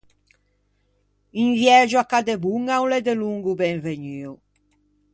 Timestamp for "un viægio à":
1.41-2.05